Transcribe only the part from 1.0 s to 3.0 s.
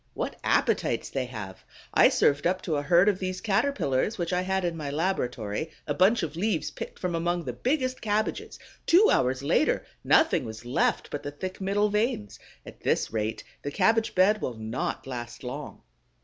they have! I served up to a